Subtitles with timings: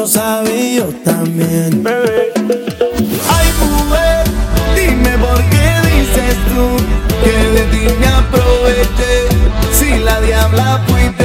[0.00, 0.44] lo
[0.76, 1.84] yo también.
[1.86, 4.24] Ay, mujer,
[4.74, 6.64] dime por qué dices tú
[7.22, 9.28] que de ti me aproveché.
[9.78, 11.19] Si la diabla fuiste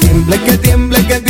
[0.00, 1.21] tiemble, que tiemble, que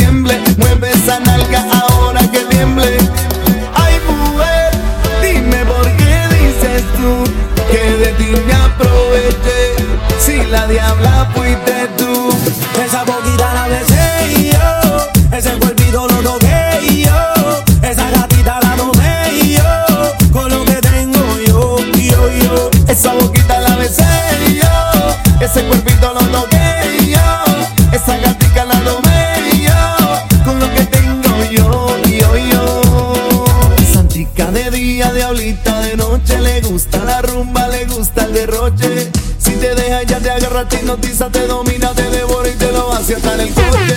[40.73, 43.95] te hipnotiza, te domina, te devora y te lo hace hasta en el coche.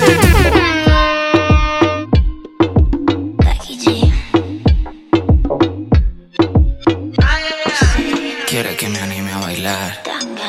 [8.49, 10.03] Quiere que me anime a bailar,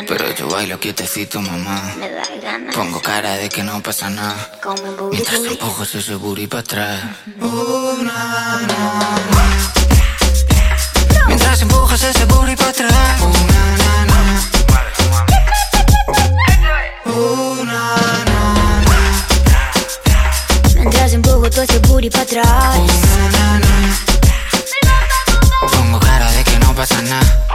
[0.08, 1.94] pero yo bailo quietecito, mamá.
[2.74, 4.52] Pongo cara de que no pasa nada,
[5.12, 7.04] mientras empujo ese booty para atrás.
[7.42, 8.78] Uh, na, na,
[9.34, 9.44] na.
[11.28, 12.92] Mientras empujas ese booty para atrás.
[12.92, 14.57] Na, na, na.
[21.58, 22.80] Todo ese booty para atrás.
[25.76, 27.48] Pongo cara de que no pasa nada.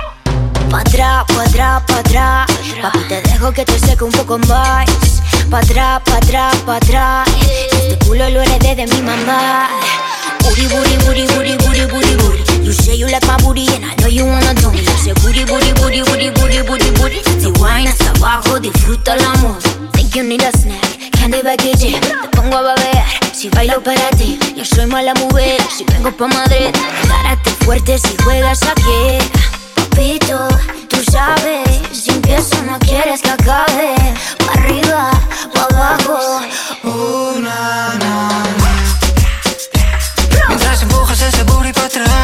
[0.68, 2.46] Pa' atrás, pa' atrás, pa' atrás.
[2.82, 4.86] Papi, te dejo que te seque un poco más.
[5.48, 7.28] Pa' atrás, pa' atrás, pa' atrás.
[7.70, 9.68] Este culo lo heredé de mi mamá.
[10.40, 12.64] Booty, booty, booty, booty, booty, booty, booty.
[12.64, 14.80] You say you like my booty and I know you wanna do me.
[14.80, 17.22] You say booty, booty, booty, booty, booty, booty, booty.
[17.38, 19.58] Si wine hasta abajo, disfruta el amor.
[19.92, 20.91] Think you need a snack,
[21.22, 22.00] candy package.
[22.00, 24.38] Te pongo a babear, si bailo para ti.
[24.56, 26.70] Yo soy mala mujer, si vengo pa' Madrid.
[27.08, 29.18] Párate fuerte si juegas aquí.
[29.74, 30.48] Papito,
[30.88, 33.94] tú sabes, si empiezo no quieres que acabe.
[34.44, 35.10] Pa' arriba,
[35.54, 36.40] pa' abajo.
[36.82, 38.14] Uh, na, na,
[38.60, 38.70] na.
[40.48, 42.21] Mientras empujas ese booty para atrás.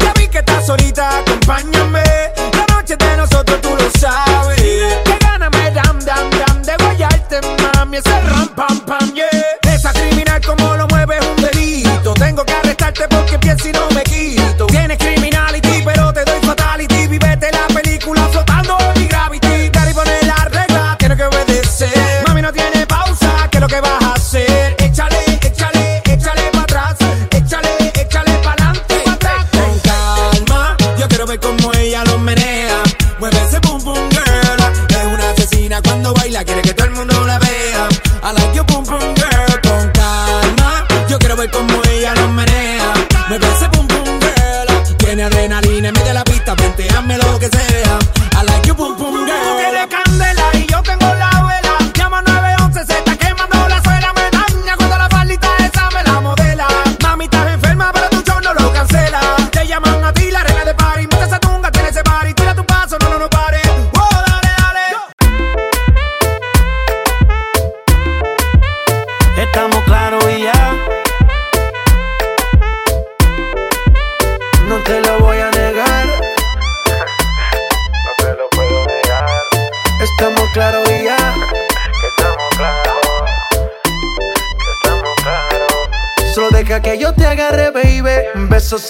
[0.00, 2.02] Ya vi que estás solita, acompáñame.
[2.52, 4.11] La noche de nosotros tú lo sabes.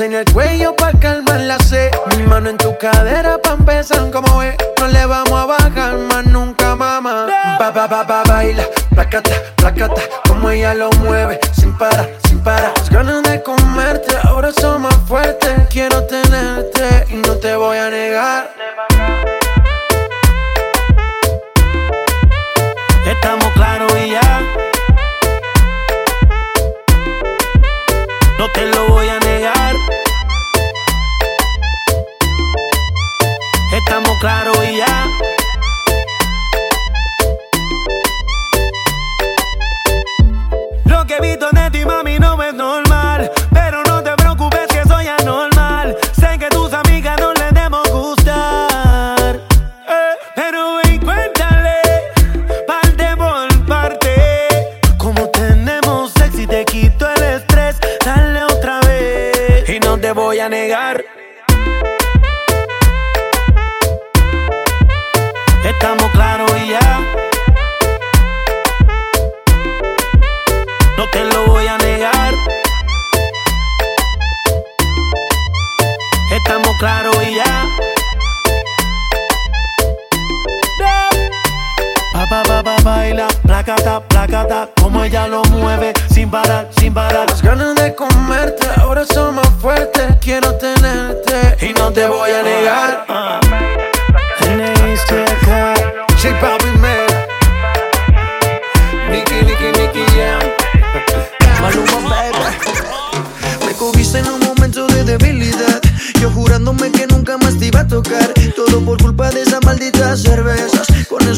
[0.00, 0.51] en el cuello.
[40.84, 41.71] Lo que he visto en este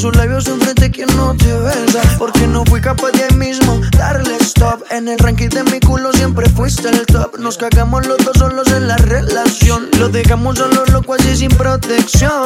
[0.04, 4.36] sus labios enfrente que no te besa Porque no fui capaz de ahí mismo darle
[4.40, 4.82] stop.
[4.90, 7.38] En el ranking de mi culo siempre fuiste el top.
[7.38, 9.88] Nos cagamos los dos solos en la relación.
[9.98, 12.44] Lo dejamos solo loco así sin protección.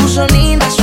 [0.00, 0.77] puso linda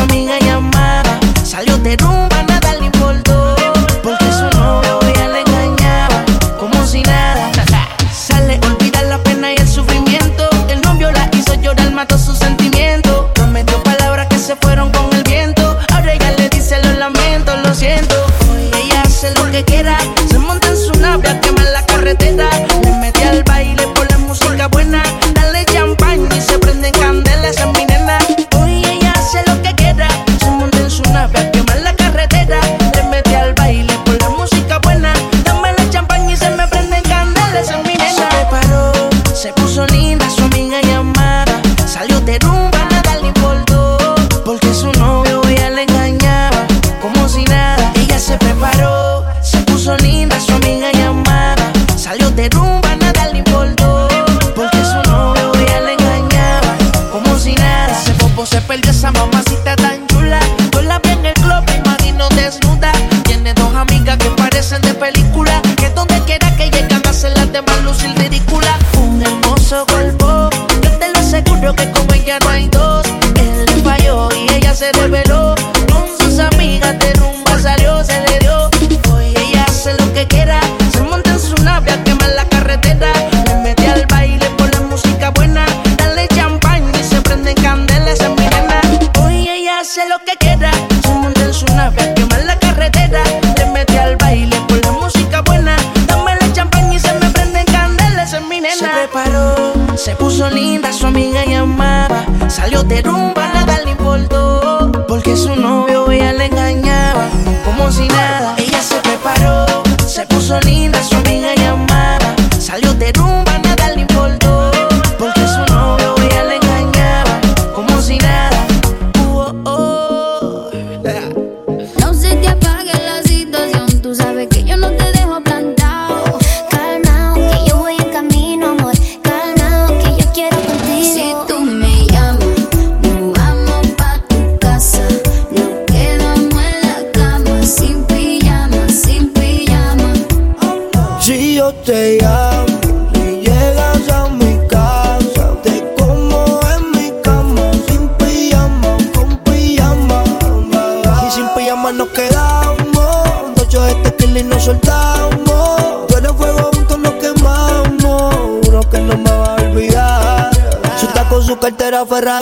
[162.03, 162.39] era.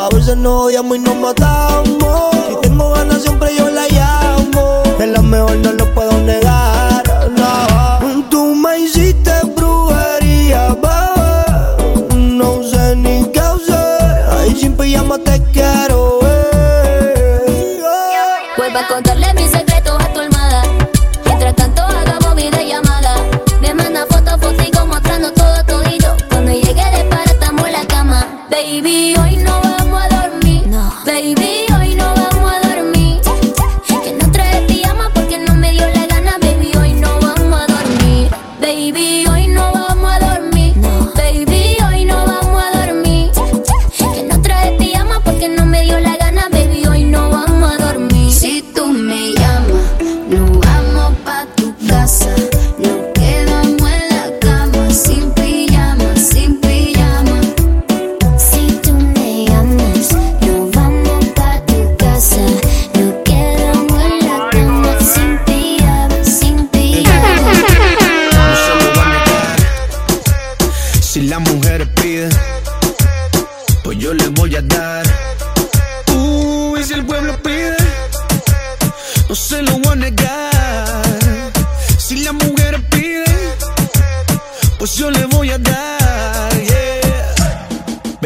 [0.00, 1.67] A veces nos odiamos y nos matamos.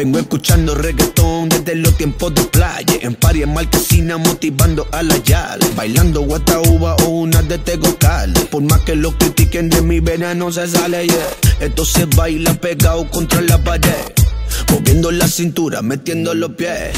[0.03, 2.93] Vengo escuchando reggaetón desde los tiempos de playa.
[2.99, 5.65] En pari en marquesina motivando a la yale.
[5.77, 8.33] Bailando guatauba o una de tegocal.
[8.51, 11.85] Por más que lo critiquen de mi vena no se sale, yeah.
[11.85, 13.95] Se baila pegado contra la pared.
[14.71, 16.91] Moviendo la cintura, metiendo los pies.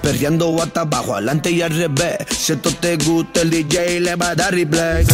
[0.00, 2.18] Perreando hasta abajo, adelante y al revés.
[2.30, 5.04] Si esto te gusta, el DJ le va a dar replay.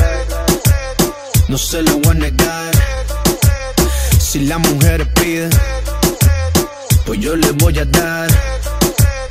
[1.49, 2.73] No se lo voy a negar.
[4.21, 5.49] Si la mujer piden
[7.09, 8.29] pues yo le voy a dar.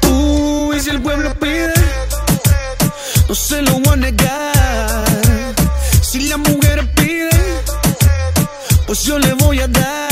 [0.09, 1.75] Uh, y si el pueblo pide,
[3.29, 5.05] no se lo voy a negar.
[6.01, 7.29] Si las mujeres piden,
[8.87, 10.06] pues yo le voy a dar.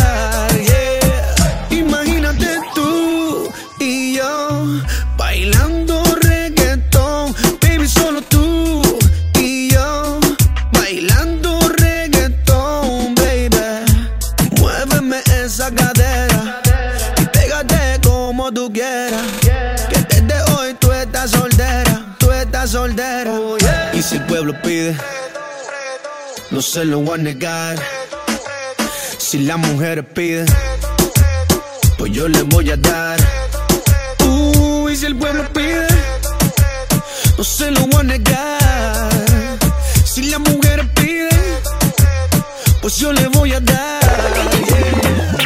[24.46, 24.96] lo pide.
[26.52, 27.76] No se lo voy a negar.
[29.18, 30.46] Si las mujeres piden,
[31.98, 33.20] pues yo le voy a dar.
[34.24, 35.88] Uy, uh, si el pueblo pide,
[37.38, 39.10] no se lo voy a negar.
[40.06, 41.60] Si las mujeres piden,
[42.82, 44.02] pues yo le voy a dar.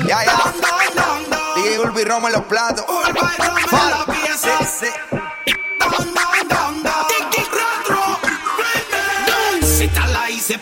[0.08, 0.26] Ya, ya.
[0.26, 1.80] Yeah, yeah.
[1.82, 2.86] Urbi Roma en los platos.
[2.88, 5.09] Urbi Roma en los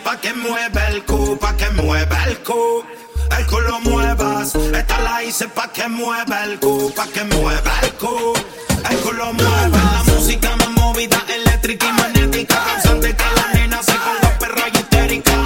[0.08, 2.82] pa' que mueva el cu, pa' que mueva el cu.
[3.36, 7.92] El culo muevas, esta la hice pa' que mueva el cu, pa' que mueva el
[8.00, 8.32] cu.
[8.90, 13.96] El culo mueva, la música más movida, eléctrica y magnética, causante que la nena se
[14.04, 15.36] ponga perra y histérica.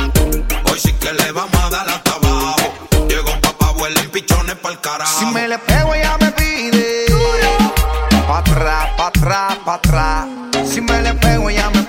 [0.71, 2.66] Hoy sí que le vamos a dar hasta abajo.
[3.09, 5.19] Llegó papá, huelen pichones pa'l carajo.
[5.19, 7.07] Si me le pego ella me pide,
[8.28, 10.26] pa' atrás, pa' atrás, pa' atrás.
[10.71, 11.82] Si me le pego ella me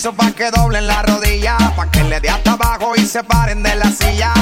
[0.00, 3.62] piso pa' que doblen la rodilla, pa' que le dé hasta abajo y se paren
[3.62, 4.32] de la silla.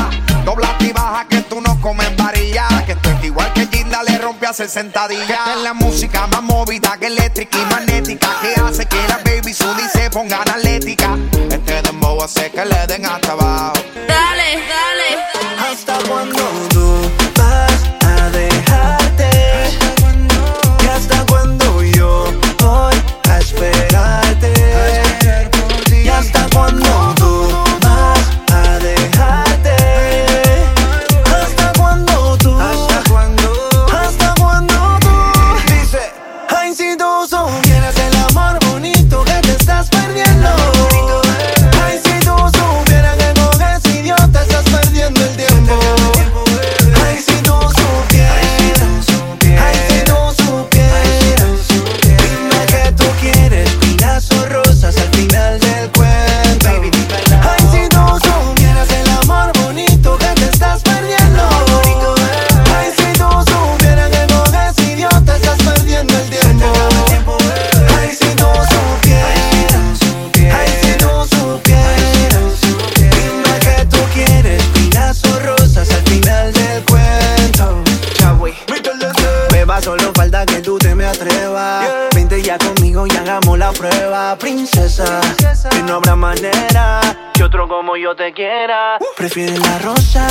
[0.44, 4.18] Dobla y baja que tú no comes varilla, que esto es igual que Ginda le
[4.18, 5.28] rompe a 60 días.
[5.28, 9.52] Esta es la música más movida que eléctrica y magnética, que hace que la baby
[9.52, 11.16] su se ponga analética.
[11.50, 13.87] Este dembow hace que le den hasta abajo
[89.18, 90.27] Prefiere la rosa.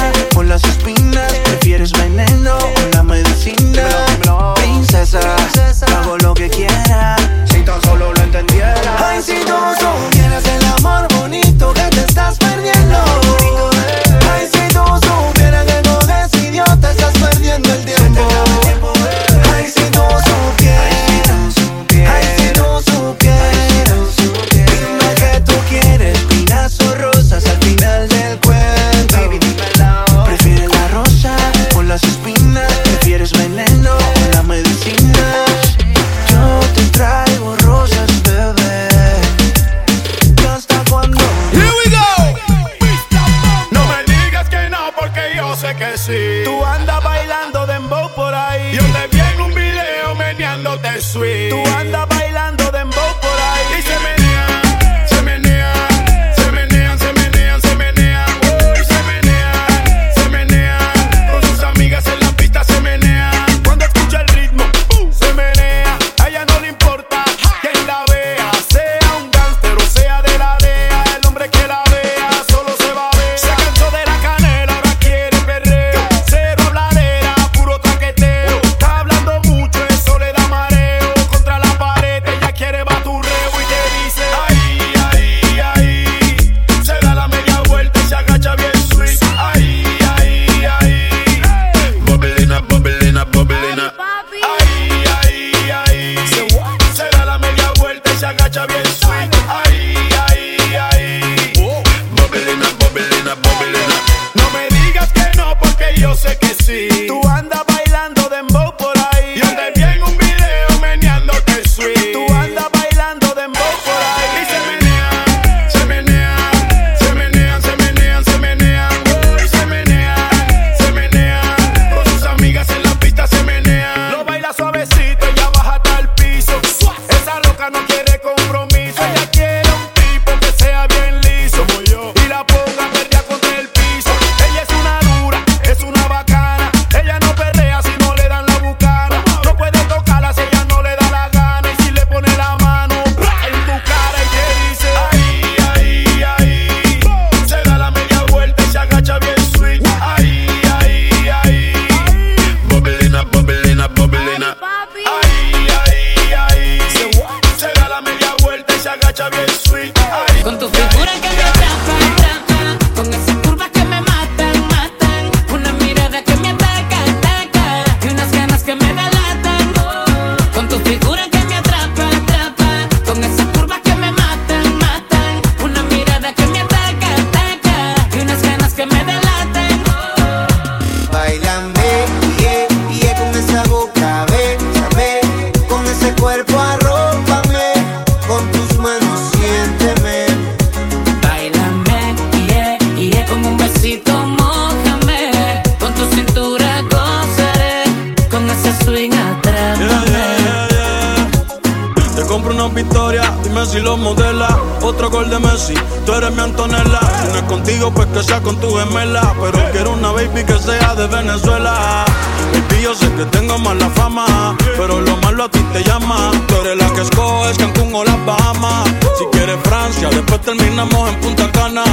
[212.98, 216.32] Sé que tengo mala fama, pero lo malo a ti te llama.
[216.48, 218.90] Tú eres la que escoges Cancún o las Bahamas.
[219.20, 221.84] Si quieres Francia, después terminamos en Punta Cana.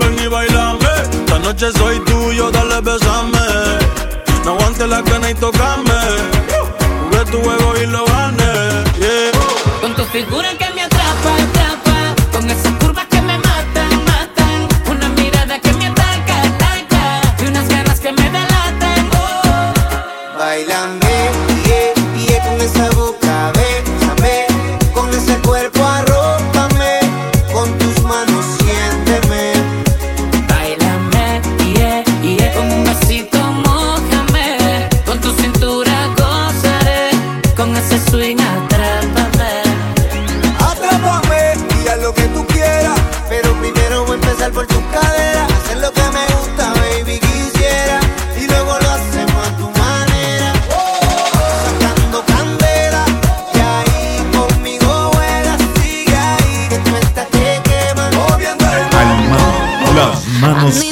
[0.00, 3.46] Ven y bailame, esta noche soy tuyo, dale besame.
[4.44, 6.00] No aguante la cana y tocame.
[7.04, 8.52] Jugué tu juego y lo gané.
[8.98, 9.30] Yeah.
[9.80, 13.06] Con tu figura que me atrapa, atrapa, con esas curvas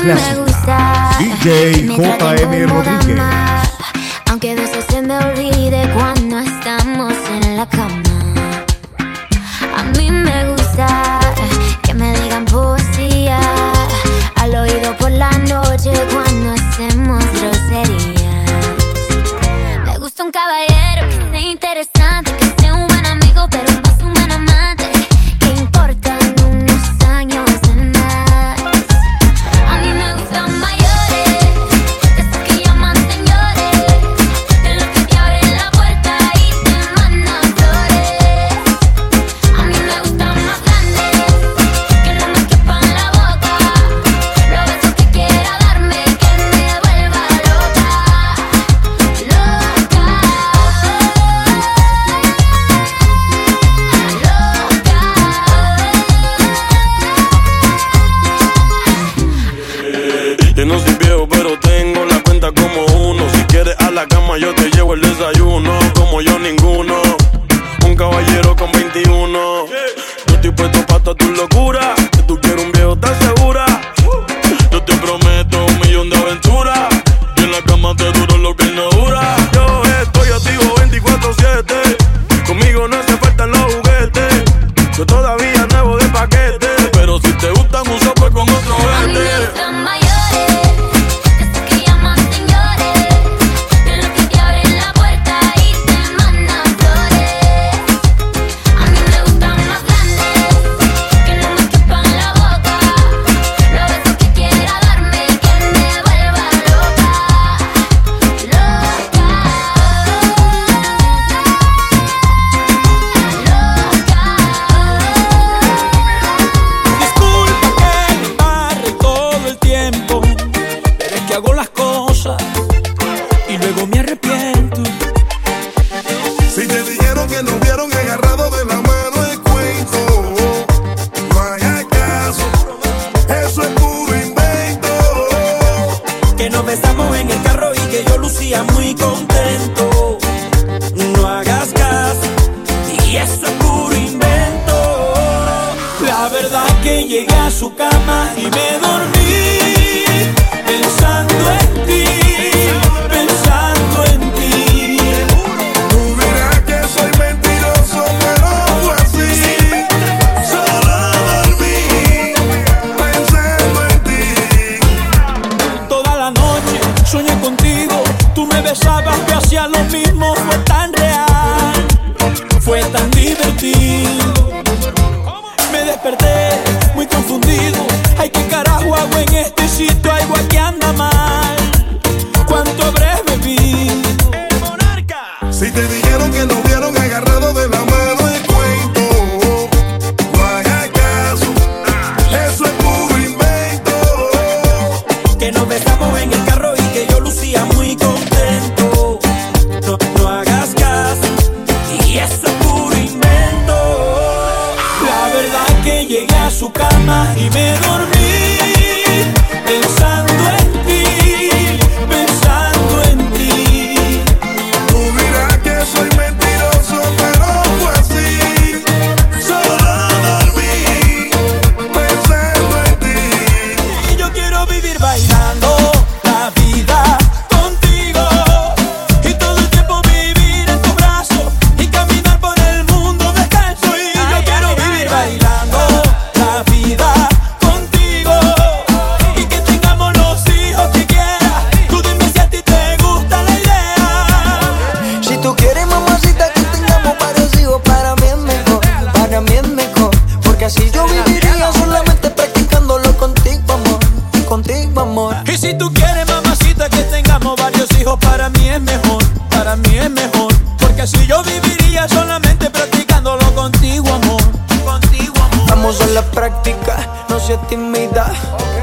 [0.02, 1.18] clásicas.
[1.18, 3.71] DJ JM Rodríguez.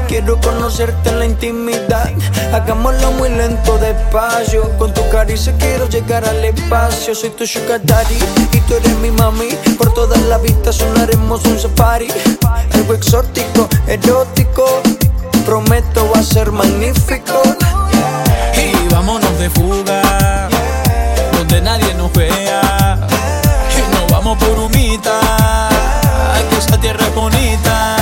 [0.08, 2.10] Quiero conocerte en la intimidad.
[2.52, 4.76] Hagámoslo muy lento, despacio.
[4.76, 7.14] Con tu caricia quiero llegar al espacio.
[7.14, 7.80] Soy tu sugar
[8.52, 9.50] y tú eres mi mami.
[9.78, 12.08] Por todas las vistas sonaremos un safari.
[12.74, 14.82] Algo exótico, erótico.
[15.46, 17.42] Prometo va a ser magnífico.
[18.56, 20.48] Y vámonos de fuga,
[21.32, 22.98] donde nadie nos vea.
[23.78, 25.20] Y nos vamos por humita,
[26.50, 27.99] que esa tierra es bonita.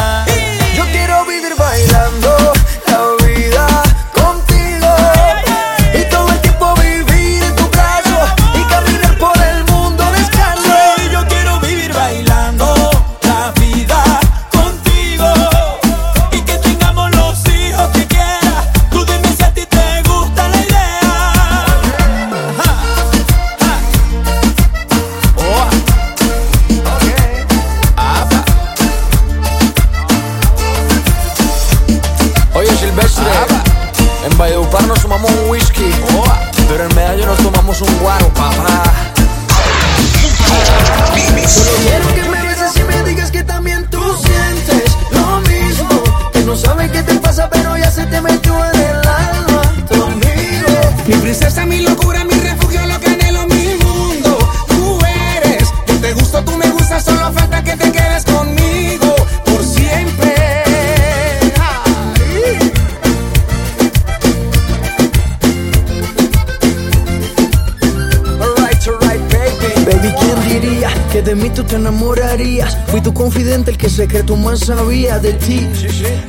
[73.18, 75.68] confidente, el que secreto más sabía de ti.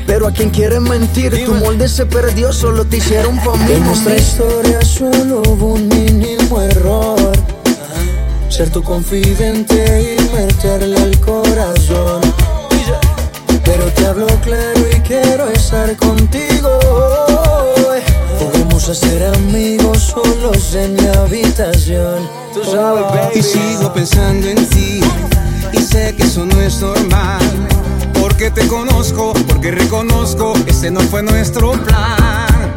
[0.07, 4.17] Pero a quien quieres mentir, tu molde se perdió, solo te hicieron pa' En nuestra
[4.17, 7.31] historia solo hubo un mínimo error.
[8.49, 12.21] Ser tu confidente y meterle al corazón.
[13.63, 16.79] Pero te hablo claro y quiero estar contigo.
[18.39, 22.27] Podemos hacer amigos solos en mi habitación.
[22.51, 23.39] Tú sabes, baby.
[23.39, 25.01] Y sigo pensando en ti
[25.73, 27.67] y sé que eso no es normal.
[28.19, 32.73] Porque te conozco, porque reconozco, ese no fue nuestro plan.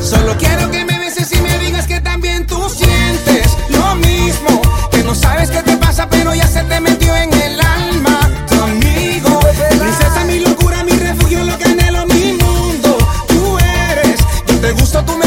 [0.00, 4.62] Solo quiero que me beses y me digas que también tú sientes lo mismo.
[4.90, 8.20] Que no sabes qué te pasa, pero ya se te metió en el alma.
[8.48, 9.40] Tu amigo,
[9.78, 12.98] princesa, mi locura, mi refugio, lo que anhelo, mi mundo.
[13.28, 15.25] Tú eres, yo te gusto, tú me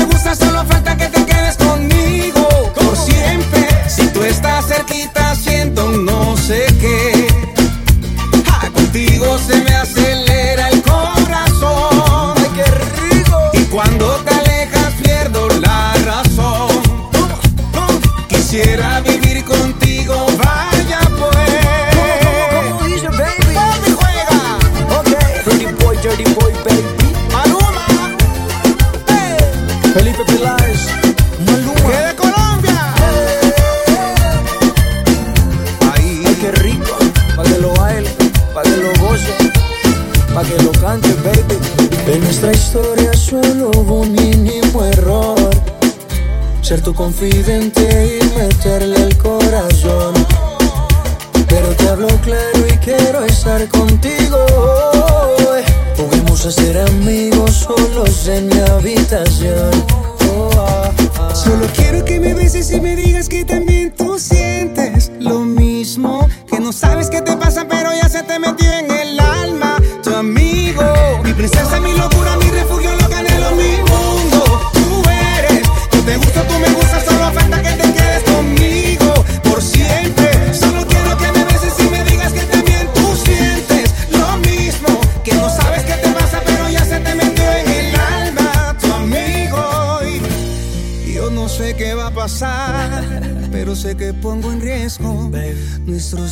[46.99, 47.68] Ser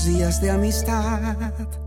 [0.08, 1.87] días de amistad.